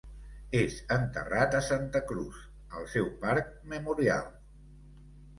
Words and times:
És 0.59 0.75
enterrat 0.93 1.57
a 1.57 1.59
Santa 1.65 2.01
Cruz, 2.11 2.39
al 2.79 2.87
seu 2.93 3.11
parc 3.27 3.51
memorial. 3.75 4.33